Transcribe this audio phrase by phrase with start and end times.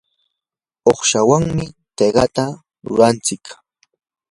[0.91, 1.65] uqshawanmi
[1.97, 2.45] tikata
[2.87, 3.45] rurantsik.